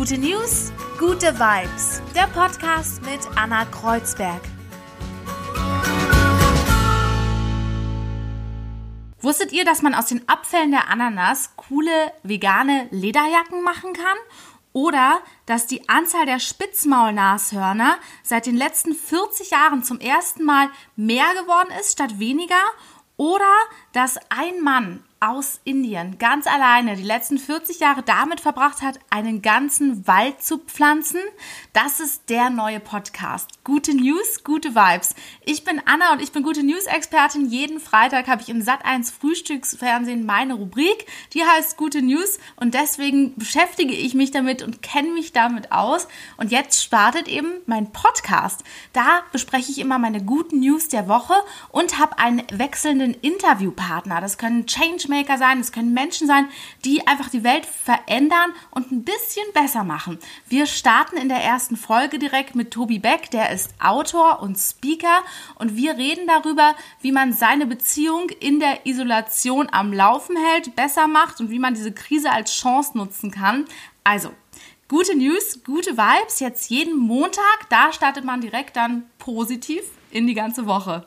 [0.00, 2.00] Gute News, gute Vibes.
[2.14, 4.40] Der Podcast mit Anna Kreuzberg.
[9.20, 14.16] Wusstet ihr, dass man aus den Abfällen der Ananas coole vegane Lederjacken machen kann?
[14.72, 21.34] Oder dass die Anzahl der Spitzmaulnashörner seit den letzten 40 Jahren zum ersten Mal mehr
[21.34, 22.54] geworden ist statt weniger?
[23.18, 23.52] Oder
[23.92, 29.42] dass ein Mann aus Indien ganz alleine die letzten 40 Jahre damit verbracht hat, einen
[29.42, 31.20] ganzen Wald zu pflanzen.
[31.74, 33.50] Das ist der neue Podcast.
[33.62, 35.14] Gute News, gute Vibes.
[35.44, 37.50] Ich bin Anna und ich bin gute News-Expertin.
[37.50, 41.04] Jeden Freitag habe ich im Sat1 Frühstücksfernsehen meine Rubrik.
[41.34, 46.08] Die heißt Gute News und deswegen beschäftige ich mich damit und kenne mich damit aus.
[46.38, 48.64] Und jetzt startet eben mein Podcast.
[48.94, 51.34] Da bespreche ich immer meine guten News der Woche
[51.68, 54.22] und habe einen wechselnden Interviewpartner.
[54.22, 56.48] Das können Change Changemaker sein, es können Menschen sein,
[56.84, 60.18] die einfach die Welt verändern und ein bisschen besser machen.
[60.48, 65.22] Wir starten in der ersten Folge direkt mit Tobi Beck, der ist Autor und Speaker
[65.56, 71.08] und wir reden darüber, wie man seine Beziehung in der Isolation am Laufen hält, besser
[71.08, 73.66] macht und wie man diese Krise als Chance nutzen kann.
[74.04, 74.30] Also,
[74.88, 80.34] gute News, gute Vibes, jetzt jeden Montag, da startet man direkt dann positiv in die
[80.34, 81.06] ganze Woche.